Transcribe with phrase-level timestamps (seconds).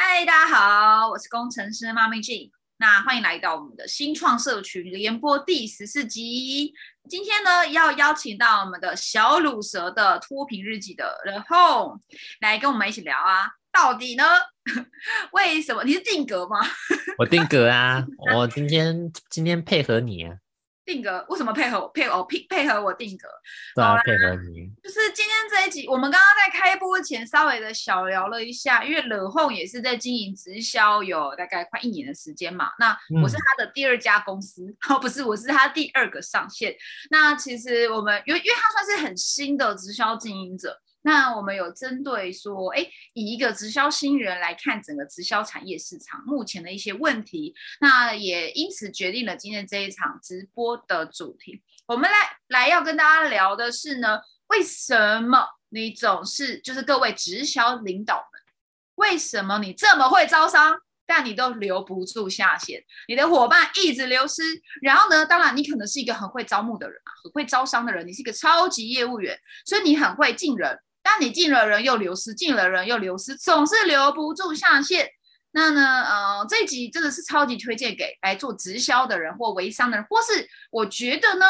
[0.00, 2.52] 嗨，大家好，我是工程师妈咪 G。
[2.76, 6.72] 那欢迎来到我们的新创社群联播第十四集。
[7.08, 11.98] 今天呢，要邀请到我们的小乳蛇的脱贫日记的 The Home
[12.40, 13.50] 来跟我们一起聊啊。
[13.72, 14.22] 到底呢，
[15.34, 16.58] 为什么你是定格吗？
[17.18, 18.06] 我定格啊，
[18.36, 20.36] 我今天今天配合你啊。
[20.88, 23.28] 定格为什么配合我配我配配合我定格？
[23.74, 24.66] 对啊，配合你。
[24.82, 32.70] 就是今天这一集，我们刚刚在开播前稍微的小聊了一下，因为冷后也是在经营直销有大概快一年的时间嘛。
[32.78, 36.74] 那我是他的第二家公司，哦不是，我是他第二个上线。
[37.10, 40.80] 那其实我们因为因为他算是很新的直销经营者。
[41.02, 51.62] 那我们有针对说，哎，以一个直销新人来看整个直销产业市场目前的一些问题，那也因此决定了今天这一场直播的主题。
[51.86, 52.16] 我们来
[52.48, 58.42] 来要跟大家聊的是呢，为什么你总是就是各位直销领导们，
[58.96, 64.42] 为什么你这么会招商，但你都留不住下线，你的伙伴一直流失。
[64.82, 70.78] 然后呢，当然你可能是一个很会招募的人啊，很会招商的人，你是一个超级业务员，所以你很会进人。
[71.10, 75.10] 但你进了人又流失，进了人又流失，总是留不住下线。
[75.52, 81.46] 那呢，呃，这一集真的是超级推荐给来做直销的人或微商的人，或是我觉得呢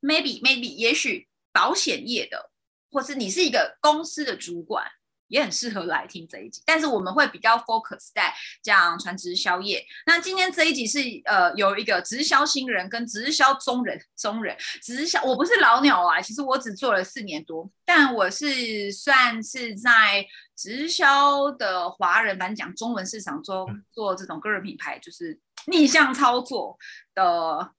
[0.00, 2.50] ，maybe maybe 也许保险业的，
[2.90, 4.90] 或是你是一个公司的主管。
[5.30, 9.82] 也很适合来听这一集，但是我们会比较 focus 在讲传直销业。
[10.04, 26.76] 那今天这一集是呃有一个直销新人跟直销中人中人直销，我不是老鸟啊，其实我只做了四年多，但我是算是在直销的华人，反正讲中文市场中做这种个人品牌，就是逆向操作
[27.14, 27.70] 的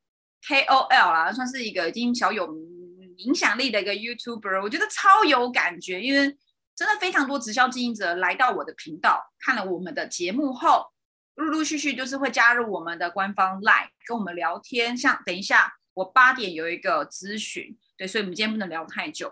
[0.47, 2.47] KOL 啦，算是一个已经小有
[3.17, 6.37] 影响力的一个 YouTuber，我觉得超有感觉，因为。
[6.81, 10.87] 真的非常多直销经营者来到我的频道，看了我们的节目后，
[11.35, 14.97] 陆陆续续就是会加入我们的官方 Line 跟我们聊天。
[14.97, 19.31] 像等一下我八点有一个咨询，对，所以我们今天不能聊太久。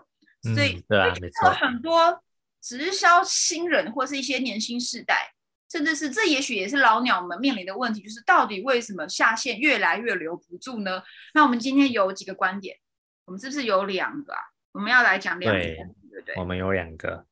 [0.54, 1.50] 所以对啊，没错。
[1.50, 2.22] 很多
[2.62, 5.32] 直销新人或是一些年轻世代，
[5.72, 11.02] 甚至是这也许也是老鸟们面临的问题，就是到底为什么下线越来越留不住呢？
[11.34, 12.76] 那我们今天有几个观点，
[13.24, 14.40] 我们是不是有两个啊？
[14.70, 15.76] 我们要来讲两个，对
[16.20, 16.36] 不对？
[16.36, 17.26] 我们有两个。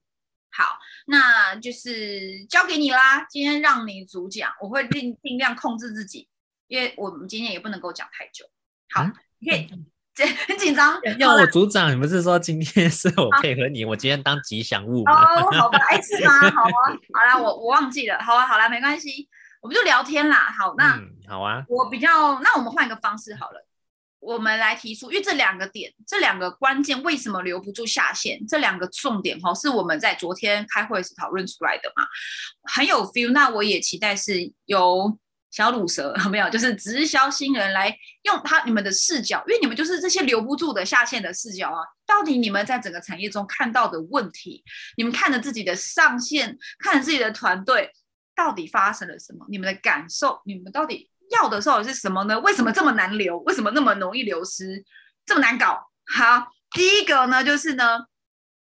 [0.59, 0.77] 好，
[1.07, 3.25] 那就是交给你啦。
[3.31, 6.29] 今天让你主讲，我会尽尽量控制自己，
[6.67, 8.45] 因为我们今天也不能够讲太久。
[8.91, 9.69] 好，可以，
[10.13, 11.01] 这很紧张。
[11.21, 15.13] 要我组长，你不是说今天是我配合你，我今天当吉祥物吗？
[15.37, 16.33] 哦，好吧，哎，是吗？
[16.51, 18.19] 好啊，好啦，我我忘记了。
[18.21, 19.29] 好啊，好啦，没关系，
[19.61, 20.53] 我们就聊天啦。
[20.59, 23.65] 好，那好啊，我比较，那我们换一个方式好了。
[24.21, 28.39] 我们来提出，因为这两个点，这两个关键为什么留不住下线？
[28.47, 32.05] 这两个重点哈，是我们在昨天开会时讨论出来的嘛，
[32.73, 33.31] 很有 feel。
[33.31, 35.19] 那我也期待是由
[35.51, 41.79] 小乳蛇 没有，就是直销新人来用他你们的视角，因为你们就是这些留不住的下线的视角啊。
[42.05, 44.65] 到底你们在整个产业中看到的问题，
[44.97, 47.93] 你们看着自己的上线，看着自己的团队，
[48.35, 49.47] 到底发生了什么？
[49.49, 51.09] 你们的感受，你们到底？
[51.43, 52.39] 要的时候是什么呢？
[52.41, 53.39] 为什么这么难留？
[53.39, 54.85] 为什么那么容易流失？
[55.25, 55.91] 这么难搞？
[56.15, 58.01] 好，第一个呢，就是呢，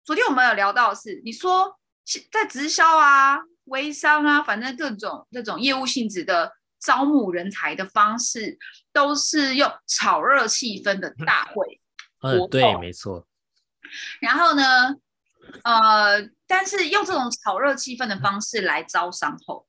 [0.04, 1.78] 昨天我们有聊到是，你说
[2.30, 8.58] 在直销啊、微商啊，反正各种这种业务性质的招募人才的方式，
[8.92, 11.80] 都是用炒热气氛的大会。
[12.22, 13.26] 嗯，对，没错。
[14.20, 14.94] 然后呢，
[15.62, 19.66] 呃，但是用这种炒热气氛的方式来招商后，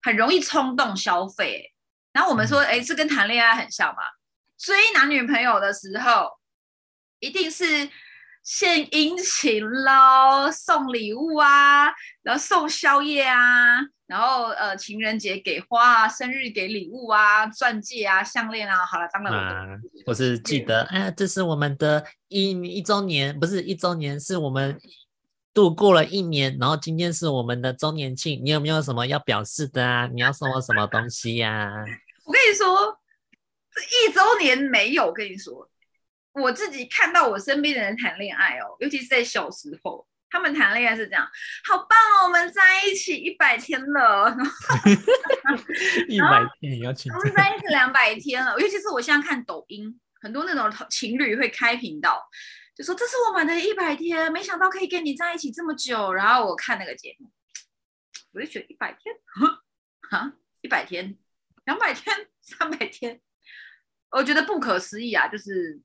[0.00, 1.72] 很容易冲动消费。
[2.12, 4.02] 然后我们说，哎，是跟谈恋爱很像嘛？
[4.58, 6.28] 追男女朋友的时候，
[7.20, 7.88] 一定是
[8.42, 11.92] 献殷勤喽，送礼物啊，
[12.22, 24.80] 然后送宵夜啊，然后呃，情人节给花啊，生日给礼物啊，钻戒啊，项链啊，好了，当然我我是记得，哎，这是我们的一一周年，不是一周年，是我们
[25.58, 30.06] 度过了一年，然后今天是我们的周年庆，你有没有什么要表示的啊？
[30.06, 31.68] 你要送我什么东西呀？
[32.24, 32.96] 我跟你说，
[33.72, 35.06] 这一周年没有。
[35.06, 35.68] 我跟你说，
[36.32, 41.28] 我自己看到我身边的人谈恋爱哦，尤其是在小时候，他们谈恋爱是这样，
[41.64, 44.36] 好棒哦，我们在一起一百天了，
[46.06, 48.56] 一百天要请，我们在一起两百天了。
[48.60, 52.22] 尤其是我现在看抖音，很多那种情侣会开频道，
[52.78, 56.14] 就说这是我们的一百天，没想到可以跟你在一起这么久。
[56.14, 57.30] 然后我看那个节目，
[58.32, 59.14] 我就觉得一百天，
[60.08, 60.32] 哈，
[60.62, 61.18] 一百天。
[61.64, 63.20] 两百天、三百天，
[64.12, 65.28] 我觉得不可思议啊！
[65.28, 65.78] 就是，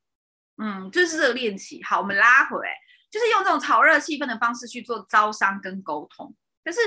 [0.57, 1.83] 嗯，就是热恋期。
[1.83, 2.71] 好，我们拉回来，
[3.11, 6.33] 就是用这种炒热气氛的方式去做招商跟沟通。
[6.63, 6.79] 可是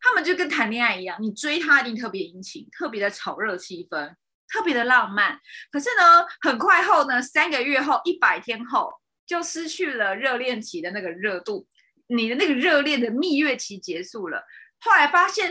[0.00, 4.16] 他们就跟谈恋爱一样，你追他一定特别殷勤，特别的炒热气氛，
[4.48, 5.40] 特别的浪漫。
[5.70, 8.92] 可是呢，很快后呢，三个月后，一百天后，
[9.30, 11.64] 就失去了热恋期的那个热度，
[12.08, 14.42] 你的那个热恋的蜜月期结束了。
[14.80, 15.50] 后来发现，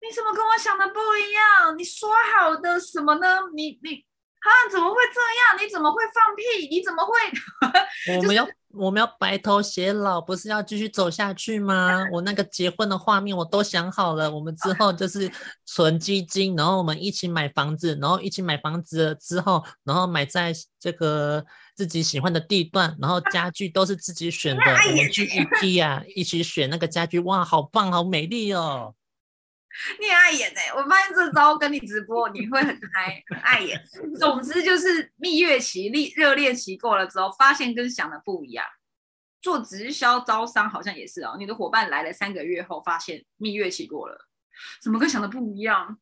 [0.00, 1.76] 你怎么跟我想的不一样？
[1.76, 3.40] 你说好的什么呢？
[3.56, 4.06] 你你
[4.38, 5.66] 啊，怎么会这样？
[5.66, 6.68] 你怎么会放屁？
[6.68, 7.12] 你怎么会？
[8.18, 8.46] 我们要。
[8.78, 12.06] 我们要白头偕老，不是要继续走下去吗？
[12.12, 15.32] 我那个结婚的画面我都想好了，我们之后就是
[15.64, 21.42] 存基金，然后我们一起买房子，然后一起买房子之后，然后买在这个
[21.76, 28.94] 自己喜欢的地段，然后家具都是自己选的，我们去 IKEA 一起选那个家具，哇，好棒，好美丽哦。
[30.00, 30.72] 你爱演哎！
[30.74, 33.78] 我发现这招跟你直播你会很嗨，很爱演。
[34.18, 38.64] 总之就是蜜月期、热热恋期过了之后，发现跟想的不一样。
[39.42, 44.26] 做直销招商好像也是哦，你的伙伴来了三个月后，发现蜜月期过了，
[44.80, 45.98] 怎么跟想的不一样？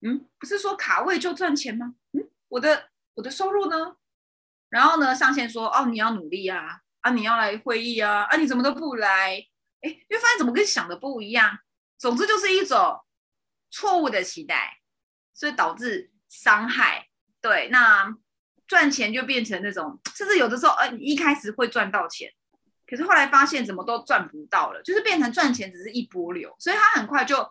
[0.00, 1.94] 嗯，不是说卡位就赚钱吗？
[2.14, 3.94] 嗯，我的我的收入呢？
[4.70, 9.36] 然后呢，上线说哦，你要努力啊，啊，你要来会议啊，啊，你怎么都不来？
[9.80, 11.58] 哎，因为发现怎么跟想的不一样。
[11.98, 13.00] 总之就是一种
[13.70, 14.78] 错误的期待，
[15.34, 17.08] 所以导致伤害。
[17.40, 18.14] 对，那
[18.66, 22.32] 赚钱就变成那种，甚至有的时候，呃，你一开始会赚到钱，
[22.86, 27.48] 可是后来发现怎么都赚不到了，就是变成赚钱只是一波流，所以他很快就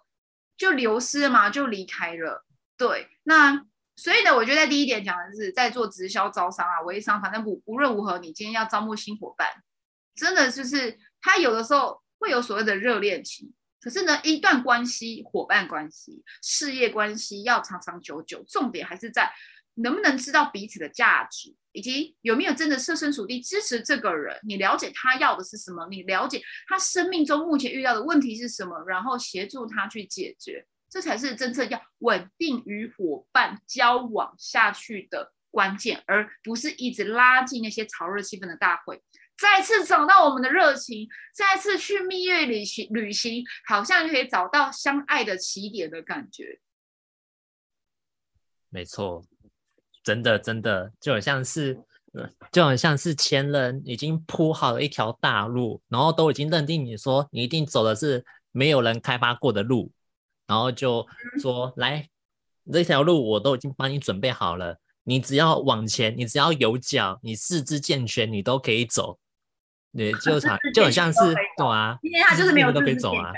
[0.58, 2.46] 就流失嘛，就离开了。
[2.78, 3.66] 对，那
[3.97, 9.49] 所以呢，我觉得在第一点讲的是，在做直销招商啊、微商，反正无无论如何，你今天要招募新伙伴，
[10.15, 13.51] 真的就是他有的时候会有所谓的热恋期。
[13.79, 19.31] 可是呢，一段关系、伙伴关系、事业关系要长长久久，重点还是在
[19.75, 24.38] 能不能知道彼此的价值，以及有没有真的设身处地支持这个人。
[24.44, 39.01] 你了解他要的是什么，你了解他生命中目前遇到的问题是什么，然后协助他去解决，这才是真正要稳定与伙伴交往下去的关键，而不是一直拉近那些潮热气氛的大会。
[39.38, 46.60] 再次找到我们的热情，再次去蜜月旅行，旅行好像就可以找到相爱的起点的感觉。
[48.69, 49.24] 没错，
[50.04, 51.80] 真的真的就好像是，
[52.51, 59.92] 就好像是前人已经铺好了一条大路，然后都已经认定你说你一定走的是没有人开发过的路，
[60.47, 61.05] 然后就
[61.41, 62.07] 说来
[62.71, 69.19] 这条路我都已经帮你准备好了，你只要往前，你只要有脚，你四肢健全，你都可以走。
[69.95, 71.19] 对，就好就很像是
[71.57, 73.31] 对啊，因为他就是没有都可以走啊，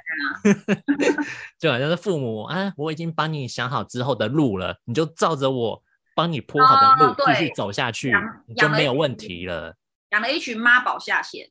[1.57, 5.81] 就好像是父母啊，我已经帮你想好之后的路了，你就照着我
[6.15, 8.11] 帮你铺好的路继续走下去，
[8.45, 9.75] 你就没有问题了。
[10.09, 11.49] 养了一群妈宝下线，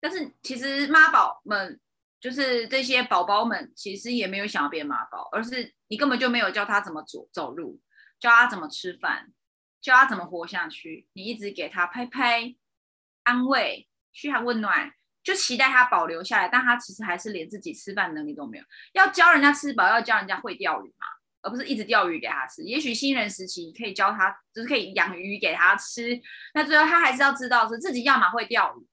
[0.00, 1.78] 但是其实妈宝们
[2.22, 7.80] 就是这些宝宝们，其实也没有想要变妈宝，而是你根本就没有教他怎么走走路，
[8.20, 9.32] 教他怎么吃饭，
[9.80, 12.54] 教他怎么活下去，你一直给他拍拍
[13.24, 13.88] 安慰。
[14.12, 14.92] 嘘寒问暖，
[15.24, 18.64] 就期待他保留下来，但他其实还是连自己吃饭能力都没有。
[18.92, 21.06] 要教人家吃饱，要教人家会钓鱼嘛，
[21.40, 22.62] 而不是一直钓鱼给他吃。
[22.62, 26.20] 也许新人时期可以教他，就是可以养鱼给他吃。
[26.52, 28.86] 那最后他还是要知道，是自己要么会钓鱼，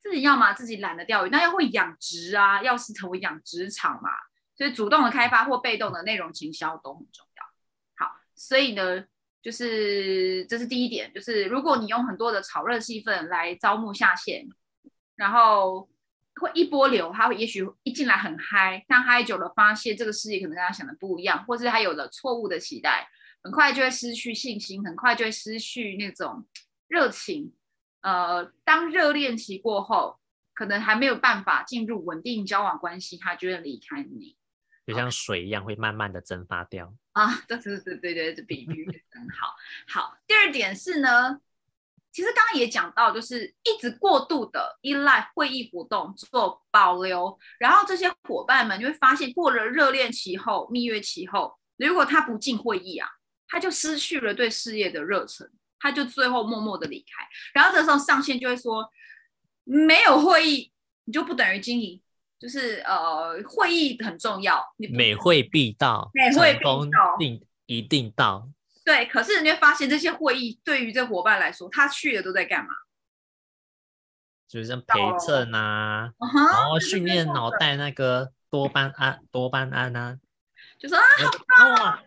[0.00, 4.10] 自己要么自己懒得钓鱼，那要会养殖啊，要是成为养殖场嘛。
[4.56, 8.06] 所以主动的开发或被动的内容营销都很重要。
[8.06, 9.04] 好，所以呢。
[9.42, 14.46] 就是这是第一点，就是如果你用很多的炒热气氛来招募下线，
[15.16, 15.88] 然后
[16.34, 23.08] 会一波流，他会也许一进来很嗨，但嗨久了发现这个事业可能跟他想的不一样，或是他有了错误的期待，
[23.42, 26.46] 很快就会失去信心，很快就会失去那种
[26.86, 27.54] 热情。
[28.02, 30.18] 呃，当热恋期过后，
[30.54, 34.36] 可能还没有办法进入稳定交往关系，他就会离开你。
[34.86, 37.42] 就像水一样，会慢慢的蒸发掉啊！
[37.46, 39.54] 对对对对对，这比喻很好。
[39.86, 41.38] 好，第二点是呢，
[42.10, 53.08] 其实刚刚也讲到，就是一直过度的依赖会议活动做保留，然后这些伙伴们就会发现，过了热恋期后、蜜月期后，如果他不进会议啊，
[53.46, 55.48] 他就失去了对事业的热忱，
[55.80, 57.26] 他就最后默默的离开。
[57.52, 58.88] 然后这时候上线就会说，
[59.64, 60.70] 没有会议，
[61.06, 62.00] 你就不等于经营。
[62.38, 68.48] 就是呃，会议很重要，你每会必到，每会必到，定一定到。
[68.82, 72.70] 对，可是你会发现这些会议对于这伙伴来说，他去的都在干嘛？
[74.48, 80.16] 就是像陪衬啊，然后训练脑袋那个多巴胺，多巴胺啊，
[80.78, 81.04] 就说啊，
[81.58, 81.98] 好棒，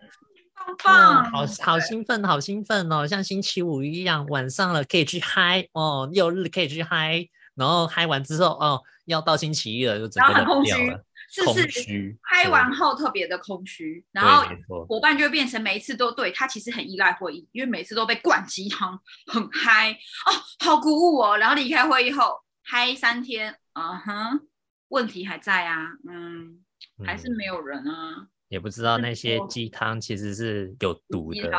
[0.66, 7.28] 棒棒，好好兴奋，好兴奋哦，像星期五一样，晚上了可以去嗨哦，六日可以去嗨。
[7.56, 11.04] 然后嗨完之后，哦，要到星期一了，就整个掉了。
[11.30, 19.00] 是不是空虚开对完后特别的空虚，然对后伙伴就会变成每一次都对他其实很依赖会议，因为每次都被灌鸡汤，
[19.32, 20.30] 很嗨哦，
[20.64, 21.38] 好鼓舞哦。
[21.38, 24.48] 然后离开会议后嗨三天，嗯哼，
[24.90, 26.60] 问题还在啊，嗯，
[27.04, 31.52] 还是嗯没有人啊，也不知道那些鸡汤其实是有毒的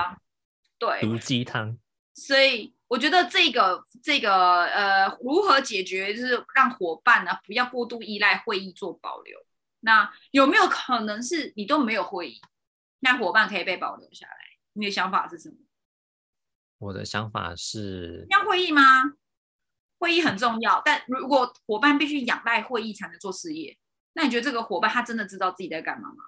[0.78, 1.76] 对，毒鸡汤。
[2.14, 9.36] 所以我觉得这个这个呃，如何解决，就是让伙伴呢不要过度依赖会议做保留。
[9.80, 12.40] 那有没有可能是你都没有会议，
[13.00, 14.36] 那伙伴可以被保留下来？
[14.74, 15.56] 你的想法是什么？
[16.78, 19.14] 我的想法是，要会议吗？
[19.98, 23.76] 会议很重要，但如果伙伴必须仰赖会议才能做事业，
[24.12, 26.22] 那你觉得这个伙伴他真的知道自己在干嘛吗？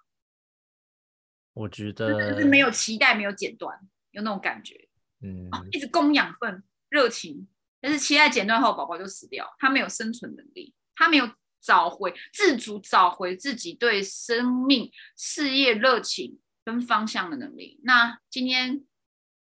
[1.56, 3.75] 我觉得就是得没有期待，没有剪断，
[4.10, 4.88] 有那种感觉。
[5.22, 7.48] 嗯，哦，一直供养分、热情，
[7.80, 11.30] 但是期待剪断后，宝宝就死掉，他没有生存能力，他没有
[11.62, 17.80] 找回自主，找回自己对生命、事业热情跟方向的能力。
[17.84, 18.84] 那今天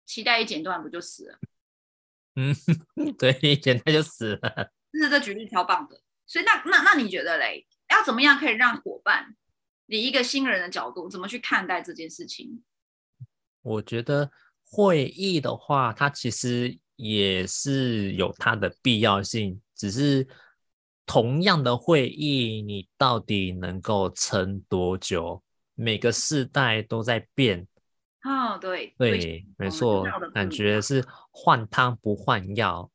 [0.05, 1.38] 期待一剪断，不就死了？
[2.35, 2.52] 嗯，
[3.17, 4.73] 对，剪断就死了。
[4.93, 6.02] 这是这举例超棒的。
[6.26, 9.37] 所以那那那你觉得嘞，要怎么样可以让伙伴
[9.97, 12.63] 以一个新人的角度，怎么去看待这件事情？
[13.63, 14.31] 我觉得
[14.65, 20.27] 会议的话，它其实也是有它的必要性，只是
[21.05, 25.43] 同样的会议，你到底能够撑多久？
[25.75, 27.67] 每个世代都在变，
[28.23, 30.05] 哦，对对，没哦错
[30.35, 32.91] 感觉是换汤不换药，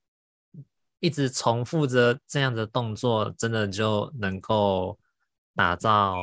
[1.00, 4.98] 一直重复着这样的动作，真的就能够
[5.56, 6.16] 打造。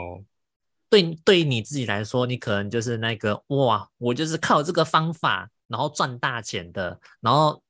[0.92, 7.62] 对，对于你自己来说，你可能就是那个哇，我就是靠这个方法，然后赚大钱的，然后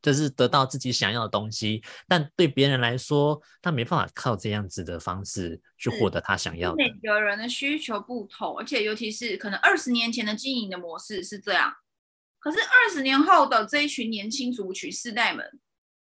[0.00, 1.82] 就是得到自己想要的东西。
[2.06, 6.88] 但对别人来说，他没办法靠这样子的方式去是获得他想要的每。
[7.00, 11.74] 个人的需求不同，而且尤其是可能二十年前的经营的模式是这样，
[12.38, 15.58] 可是二十年后的这一群年轻族群世代们，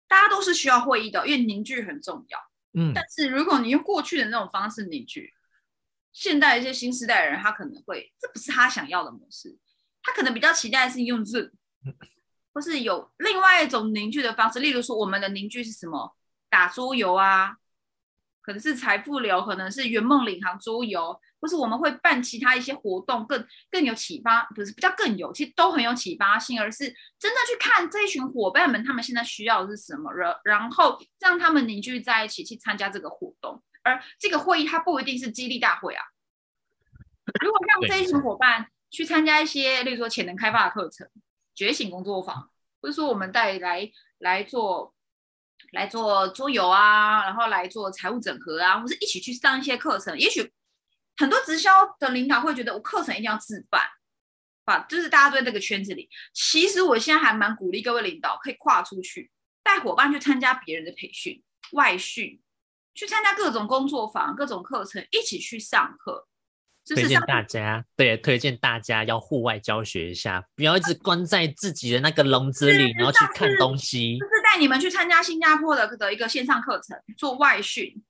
[0.06, 2.38] 大家都是需要会议的，因为凝聚很重要。
[2.74, 5.34] 嗯，但是如果你用过去的那种方式凝聚，
[6.12, 9.56] 现代一些新时代的人，他可能会这不是他想要的模式，
[10.02, 11.50] 他可能比较期待的是用 Zoom，
[12.52, 16.16] 或是有另外一种凝聚的方式，例如说我们的凝聚是什么？
[16.50, 17.56] 打桌游啊，
[18.40, 26.84] 可能是财富流，可能是圆梦领航桌游，或是我们会办其他一些活动，更更有启发，不是比较更有，其实都很有启发性，而是
[27.18, 33.62] 真的去看这一群伙伴们他们现在需要的是什么，然然后让他们凝聚在一起去参加这个活动。
[33.88, 36.04] 而这个会议它不一定是激励大会啊，
[37.42, 41.08] 如果让这一群伙伴去参加一些，例如说潜能开发的课程、
[41.54, 44.94] 觉醒工作坊，或者说我们带来来做
[45.72, 50.18] 来做桌游啊，然后来做财务整合啊，或是一起去上一些课程。
[50.18, 50.52] 也许
[51.16, 53.86] 很多直销的领导会觉得，我课程一定要自办，
[54.64, 56.08] 把就是大家都在这个圈子里。
[56.32, 59.30] 其实我现在还蛮鼓励各位领导可以跨出去，
[59.62, 61.42] 带伙伴去参加别人的培训、
[61.72, 62.40] 外训，
[62.98, 66.26] 去参加各种工作坊、各种课程，一起去上课。
[66.84, 74.24] 就是上推荐大家，对，推荐大家要户外教学一下，不要一直关在自己的那个笼子里，然后去看东西就。
[74.24, 78.02] 是带你们去参加新加坡的的一个线上课程，做外训，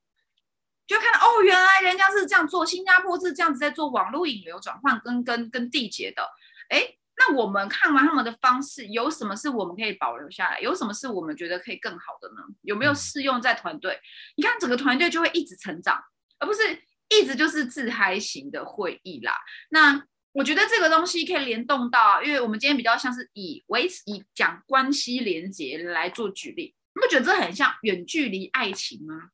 [0.86, 6.22] 就看到哦，原来人家是这样做，新加坡是这样子在做网络引流转换跟跟跟缔结的。
[6.70, 6.80] 哎，
[7.18, 10.60] 那我们看完他们的方式，有什么是我们可以保留下来？
[10.60, 12.36] 有什么是我们觉得可以更好的呢？
[12.62, 13.98] 有没有嗯适用在团队？
[14.36, 16.00] 你看整个团队就会一直成长，
[16.38, 16.60] 而不是
[17.08, 19.36] 一直就是自嗨型的会议啦。
[19.70, 29.30] 那我觉得这个东西可以联动到，因为我们今天比较像是以维持以讲关系连结来做举例，你不觉得这很像远距离爱情吗？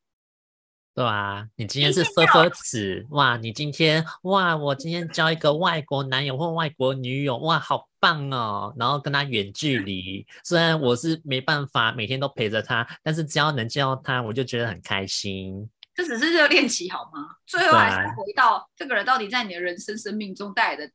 [0.94, 3.36] 对啊，你今天是分分子哇！
[3.36, 8.72] 你今天哇，我今天交一个外国男友或外国女友哇，好棒哦！
[8.78, 15.68] 然后跟他远距离，虽然我是没办法每天都陪着他，但是只要能见到他，我就觉得很开心。
[15.96, 17.38] 这只是热恋期好吗？
[17.44, 20.92] 最后还是回到这个人到底在你的人生生命中带来的，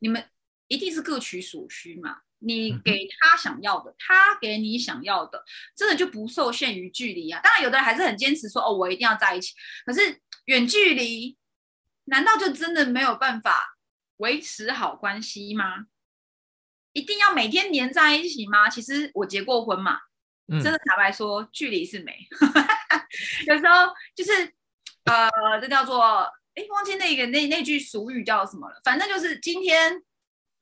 [0.00, 0.24] 你们
[0.66, 2.16] 一定是各取所需嘛。
[2.46, 5.42] 你给他想要的，他给你想要的，
[5.76, 7.40] 真的就不受限于距离啊。
[7.42, 9.52] 当然，有的人还是很坚持说哦，我一定要在一起。
[9.84, 11.36] 可是远距离，
[12.04, 13.76] 难道就真的没有办法
[14.18, 15.86] 维持好关系吗？
[16.92, 18.70] 一定要每天黏在一起吗？
[18.70, 19.98] 其实我结过婚嘛，
[20.48, 22.16] 嗯，真的坦白说，距离是美。
[23.46, 24.30] 有时候就是
[25.04, 25.28] 呃，
[25.60, 26.02] 这叫做
[26.54, 28.80] 哎，忘记那个那那句俗语叫什么了。
[28.82, 30.02] 反正就是今天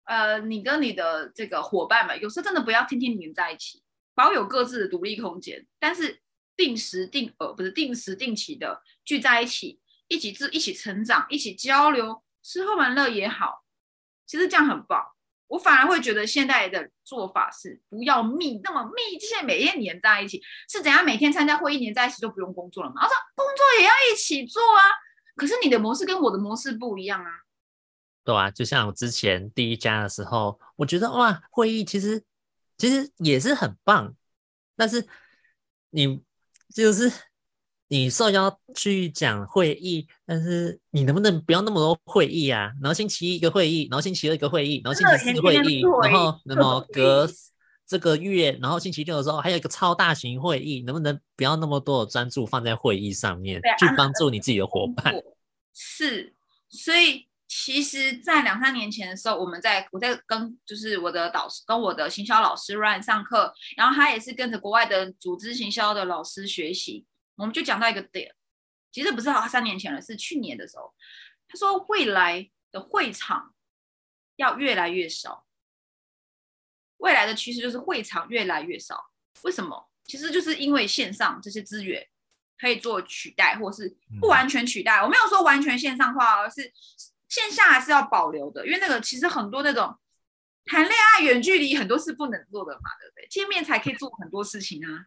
[0.04, 3.82] 呃，你跟你的这个伙伴们，有时候真的不要天天黏在一起，
[4.14, 6.20] 保有各自的独立空间，但是
[6.56, 13.64] 定时定额不是定时定期的聚在一起，一起自一起成长，一起交流，吃喝玩乐也好，
[14.26, 15.04] 其实这样很棒。
[15.49, 21.04] 我反而会觉得现在的做法是不要密那么密切，每天黏在一起，是怎样？
[21.04, 22.96] 每天参加会议黏在一起就不用工作了吗？
[23.02, 24.82] 我说工作也要一起做啊，
[25.37, 27.43] 可是你的模式跟我的模式不一样啊。
[28.24, 32.22] 对啊，就像我之前第一家的时候，我觉得哇，会议其实
[32.78, 34.14] 其实也是很棒，
[34.74, 35.06] 但是
[35.90, 36.20] 你
[36.74, 37.12] 就是。
[37.88, 42.72] 你受邀去讲会议，但是你能不能不要那么多会议啊？
[42.80, 47.28] 然后星期一一个会议，然后星期二一个会议，然后星期四会议，然后那么隔
[47.86, 55.14] 这个月，然后星期六的时候还有一个超大型会议，能不能不要那么多的专注放在会议上面，去帮助你自己的伙伴？
[55.74, 56.34] 是，
[56.70, 67.06] 所以其实，在两三年前的时候，我们在我在跟就是我的导师跟我的行销老师 Ryan 上课，然后他也是跟着国外的组织行销的老师学习。
[67.37, 68.34] 我们就讲到一个点，
[68.90, 70.92] 其实不是好三年前了，是去年的时候。
[71.46, 73.54] 他说未来的会场
[74.34, 75.46] 要越来越少，
[76.96, 79.12] 未来的趋势就是会场越来越少。
[79.42, 79.88] 为什么？
[80.02, 82.04] 其实就是因为线上这些资源
[82.58, 84.96] 可以做取代，或是不完全取代。
[84.96, 86.73] 我没有说完全线上化，而是
[87.28, 89.96] 线下还是要保留的，因为那个其实很多那种
[90.64, 93.26] 谈恋爱远距离很多是不能做的嘛，对不对？
[93.28, 95.06] 见面才可以做很多事情啊。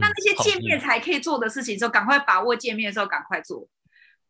[0.00, 3.68] 那那些见面才可以做的事情，时候赶快把握见面的时候赶快做。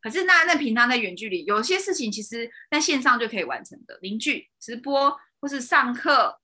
[0.01, 6.39] 可是那那平常在远距离，有些事情其实在线上就可以完成的，邻居直播或是上课，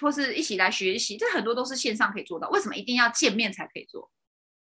[0.00, 2.48] 或是一起来学习，这很多都是线上可以做到。
[2.50, 4.12] 为什么一定要见面才可以做？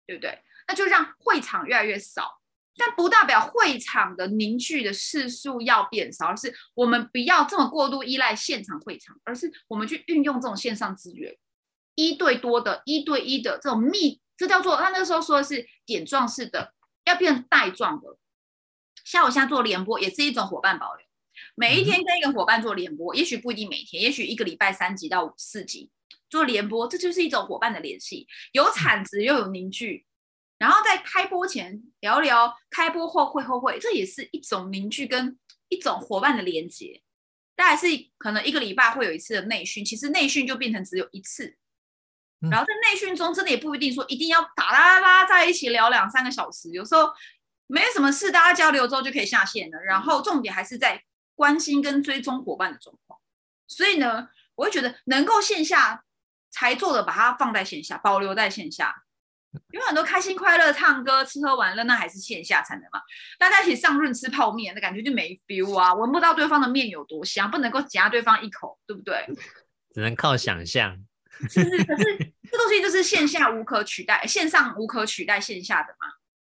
[0.07, 0.41] 对不对？
[0.67, 2.41] 那就让会场越来越少，
[2.75, 11.35] 但不代表会场的凝聚的次数要变少，而是我们不要这么过度依赖现场会场，而是我们去运用这种线上资源。
[11.95, 16.73] 一对多的、一对一的这种密，这叫做他那时候说的是点状式的，
[17.05, 18.17] 要变带状的。
[19.05, 21.05] 像我现在做联播，也是一种伙伴保留。
[21.53, 25.91] 每一天跟一个伙伴做联播，也许不一定每天，也许一个礼拜三集到四集
[26.29, 30.05] 做联播，这就是一种伙伴的联系，有产值又有凝聚。
[30.57, 35.37] 然后在开播前聊聊，开播后会后会，这也是一种凝聚跟
[35.69, 37.01] 一种伙伴的连接。
[37.55, 37.87] 大概是
[38.17, 41.55] 可能一个礼拜会有一次的内训，其实内训就变成只有一次。
[42.49, 47.11] 然后在内训中，真的也不一定说一定要打啦啦在一起聊两三个小时，有时候
[47.67, 49.79] 没什么事，大家交流之后就可以下线了。
[49.79, 51.03] 然后重点还是在
[51.35, 53.19] 关心跟追踪伙伴的状况。
[53.67, 56.03] 所以呢，我会觉得能够线下
[56.49, 59.03] 才做的，把它放在线下，保留在线下。
[59.71, 63.01] 有很多开心快乐、唱歌、吃喝玩乐，那还是线下才能嘛。
[63.37, 69.25] 大家一起上润吃泡面，那感觉就没 feel 啊，闻不到对方的面有多香，不能够夹对方一口，对不对？
[69.93, 70.97] 只能靠想象。
[71.49, 72.03] 是是，可是
[72.49, 76.07] 这东西就是线下无可取代，线上无可取代线下的嘛。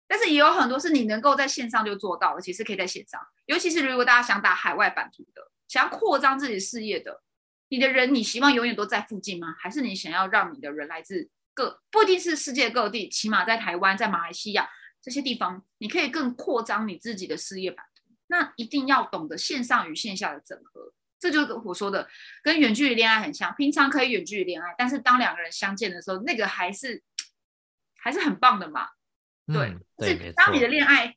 [0.08, 3.22] 但是也有很多是你能够在线上就做到的，其实可以在线上。
[3.46, 7.22] 尤其是如果大家想打海外版图的，想要扩张自己事业的，
[7.70, 9.56] 你的人你希望永远都在附近吗？
[9.60, 11.30] 还是你想要让你的人来自
[11.62, 14.68] 各，不一定是世界各地，起码在台湾、在马来西亚
[15.02, 18.12] 这些地方，你可以更扩张你自己的事业版图。
[18.28, 20.94] 那一定要懂得线上与线下的整合。
[21.20, 22.10] 这就是我说的，
[22.42, 23.54] 跟远距离恋爱很像。
[23.56, 27.04] 平常可以远距离恋爱，但是当两个人相见的时候，那个还是
[27.96, 28.90] 还是很棒的嘛。
[29.46, 31.16] 对，是当你的恋爱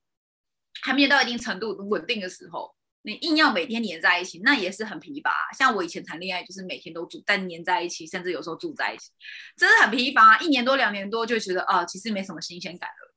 [0.82, 2.73] 还没有到一定程度稳定的时候，
[3.06, 5.30] 你硬要每天黏在一起，那也是很疲乏。
[5.56, 9.10] 像我以前谈恋爱，就是每天都住，但黏在一起，甚至有时候住在一起，
[9.58, 10.38] 真的很疲乏。
[10.38, 13.14] 一年多、两年多就觉得啊，其实没什么新鲜感了。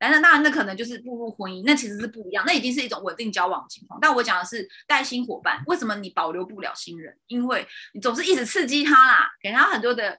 [0.00, 4.00] 但是当然，那可能就是步入婚姻，那其实是不一样，那已经是一种稳定交往的情况。
[4.02, 7.16] 但我讲的是带新伙伴，为什么你保留不了新人？
[7.28, 10.18] 因为你总是一直刺激他啦，给他很多的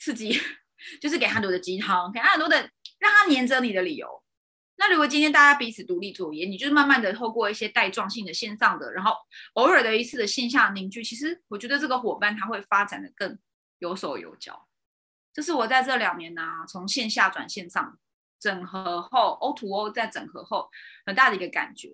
[0.00, 0.40] 刺激，
[1.00, 2.56] 就是给他很多的鸡汤，给他很多的
[2.98, 4.08] 让他黏着你的理由。
[4.80, 9.14] 那如果今天大家彼此独立作业，你就是慢慢的透过一些带状性的线上的，然后
[9.52, 13.38] 偶尔的一次的线下凝聚，其实我觉得这个伙伴他会发展的更
[13.78, 14.66] 有手有脚。
[15.32, 17.98] 这是我在这两年呢，从线下转线上。
[18.42, 20.70] 整合后，O to O 在整合后
[21.04, 21.90] 很大的一个感觉，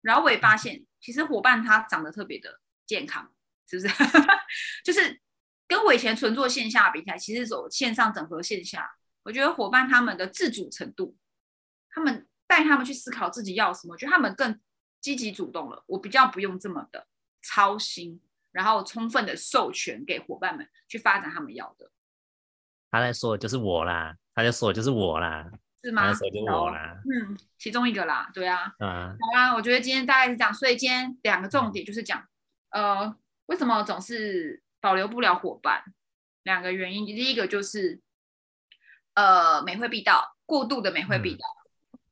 [0.00, 3.30] 然后我也发现，其实伙伴他长得特别的健康，
[3.68, 3.94] 是不是？
[4.82, 5.20] 就是
[5.68, 8.90] 跟我以前纯做线下比起来，其实走线上整合线下，
[9.22, 11.14] 我觉得伙伴他们的自主程度，
[11.92, 14.58] 他们带他们去思考自己要什么，我觉得他们更
[15.00, 15.84] 积极主动了。
[15.86, 17.06] 我比较不用这么的
[17.42, 21.90] 操心，然后充分的授权给伙伴们去发展他们要的。
[22.90, 25.50] 他在说的就是我啦，他在说的就是我啦。
[25.84, 26.12] 是吗？
[26.46, 32.24] 我啦，嗯，其中一个啦，对啊，啊，好啊，我觉得今天大概是这样，所以今天两个重点就是讲，
[32.70, 35.82] 呃，为什么总是保留不了伙伴？
[36.44, 38.00] 两个原因，第一个就是，
[39.14, 41.44] 呃，美会必到，过度的美会必到，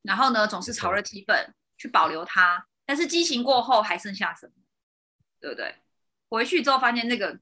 [0.03, 4.53] 然后呢总是炒热气氛去保留它，但是激情过后还剩下什么？
[5.41, 5.75] 对不对？
[6.29, 7.39] 回去之后发现那个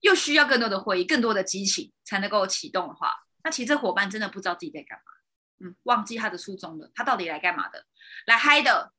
[0.00, 6.90] 又需要更多的会议、更多的激情才能够启动的话，那其实这伙伴真的不知道自己在干嘛，嗯，忘记他的初衷了。
[6.94, 7.86] 他到底来干嘛的？
[8.26, 8.92] 来嗨的，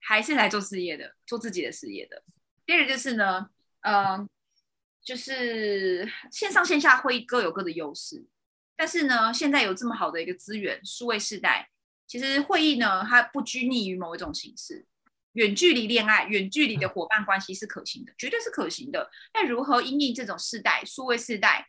[0.00, 2.22] 还是来做事业的，做自己的事业的？
[2.64, 4.26] 第二就是呢，呃，
[5.02, 8.24] 就是线上线下会议各有各的优势，
[8.76, 11.70] 但是呢，现在有这么好的一个资源，数位时代，
[12.06, 14.86] 其实会议呢，它不拘泥于某一种形式。
[15.32, 19.10] 远距离恋爱、远距离的伙伴关系是可行的，绝对是可行的。
[19.32, 21.66] 那如何因应这种世代、数位世代，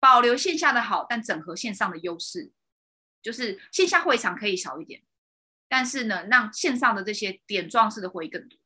[0.00, 2.52] 保留线下的好，但整合线上的优势，
[3.20, 5.02] 就是线下会场可以少一点，
[5.68, 8.58] 但是呢，让线上的这些点状式的会议更多。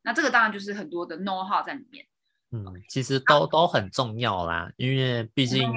[0.00, 2.06] 那这个当然就是很多的 know how 在里面。
[2.50, 5.70] 嗯，其实都都很重要啦，因为毕竟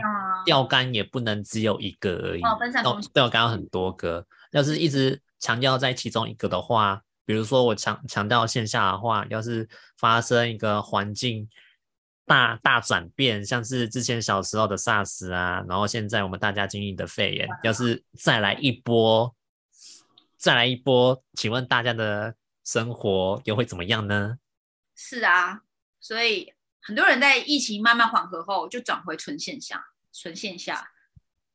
[0.46, 2.42] 钓竿也不能只有一个而已，
[2.82, 4.26] 都钓竿有很多个。
[4.52, 7.02] 要是一直强调在其中一个的话。
[7.24, 11.48] 比如说，我强强调线下的话，要是发生一个环境
[12.26, 19.34] 大大转变，像是之前小时候的 SARS 啊，然后现在我们大家经历的肺炎，要是再来一波，
[20.36, 22.36] 再来一波，请问大家的
[22.66, 24.38] 生活又会怎么样呢？
[24.96, 25.62] 是啊，
[26.02, 30.92] 所以很多人在疫情慢慢缓和后，就转回纯线下，纯线下。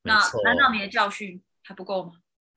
[0.02, 2.12] 那难道你的教训还不够吗？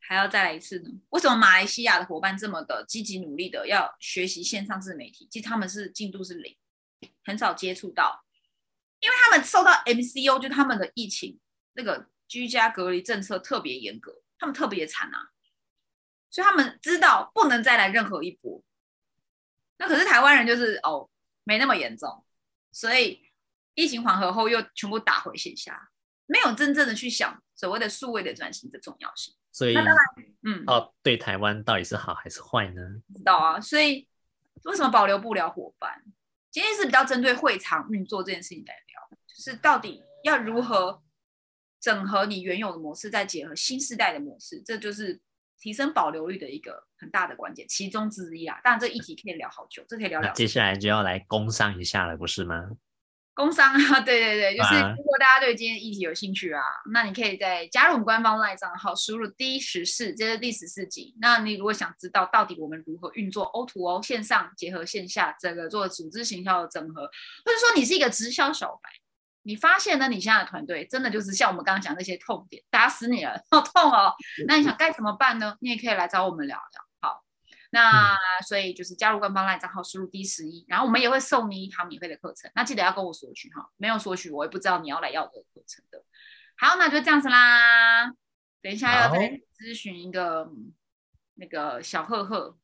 [0.09, 0.89] 还要再来一次呢？
[1.09, 5.27] 为什么马来西亚的伙伴这么的积极努力的要学习线上自媒体？
[5.29, 6.57] 其实他们是进度是零，
[7.23, 8.25] 很少接触到，
[9.01, 11.39] 因为他们受到 MCO 就他们的疫情
[11.73, 15.29] 那个居家隔离政策特别严格，他们特别惨啊，
[16.31, 18.63] 所以他们知道不能再来任何一波。
[19.77, 21.07] 那可是台湾人就是哦
[21.43, 22.25] 没那么严重，
[22.71, 23.29] 所以
[23.75, 25.91] 疫情缓和后又全部打回线下，
[26.25, 29.35] 没有真正的去想所谓的数位的转型的重要性。
[29.51, 29.75] 所以，
[30.43, 32.81] 嗯，哦，对台湾到底是好还是坏呢？
[33.13, 34.07] 知道啊，所以
[34.63, 36.01] 为什么保留不了伙伴？
[36.49, 41.03] 今天是比较针对会场运作这件事情来聊，就是到底要如何
[41.81, 45.19] 整合你原有的模式，再结合新时代的模式，这就是
[45.59, 48.61] 提升保留率的一个很大的关键，其中之一啊。
[48.63, 50.31] 当然，这议题可以聊好久，这可以聊聊。
[50.33, 52.69] 接下来就要来工商一下了，不是吗？
[53.33, 56.61] 工商啊， 对对对，就是如果大家对今天议题有兴趣啊，
[56.91, 61.15] 那你可以在加入我们官方 LINE 账号，输入 D 十四，这是第十四集。
[61.21, 68.89] 那你如果想知道到底我们如何运作 O to O 线上结合线下，整个做组织行销的整合，或者说你是一个直销小白，
[69.43, 74.13] 你发现呢，你现在的团队真的就是像我们刚刚讲那些痛点，打死你了，好痛哦，
[74.47, 75.55] 那你想 该怎么办呢？
[75.61, 76.88] 你也可以来找我们聊聊。
[77.71, 82.49] 那所以就是加入官方 LINE 账号，输入 D 十一，然后我们也会送你一堂免费的课程。
[82.55, 86.03] 那记得要跟我索取哈，没有索取我也不知道你要来要的课程的。
[86.57, 88.11] 好，那就这样子啦。
[88.61, 90.49] 等一下要再咨询一个
[91.35, 92.57] 那个小赫赫，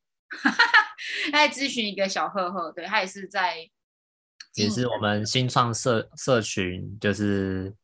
[1.32, 3.70] 再咨询一个小赫赫，对他也是在，
[4.54, 7.74] 也是我们新创社社群，就是。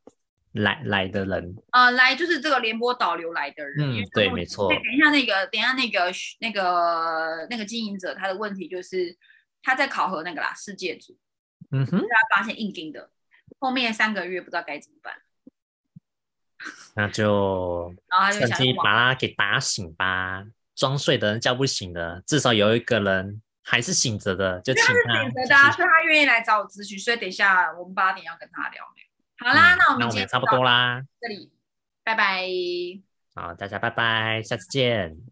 [0.53, 4.03] 来来的人啊，来就是这个联播导流来的人。
[4.03, 4.69] 嗯，对，没错。
[4.69, 9.17] 等一下，那个，等一下，那个，那个，那个经营者，他的问题就是
[9.63, 11.19] 他在考核那个啦，世界组。
[11.71, 11.99] 嗯哼。
[12.01, 13.11] 他发现硬钉的，
[13.59, 15.15] 后面三个月不知道该怎么办。
[16.95, 17.95] 那就，
[18.33, 20.45] 趁机把他给打醒吧。
[20.75, 25.23] 装睡的人叫不醒的，至少有一个人还是醒着的，就请他。
[25.23, 26.99] 醒着的，所以他愿意来找我咨询。
[26.99, 28.85] 所以等一下我们八点要跟他聊。
[29.45, 31.03] 好啦，那我们也差不多啦。
[31.21, 31.51] 这里，
[32.05, 32.47] 拜拜。
[33.35, 35.32] 好，大家拜拜，下次见。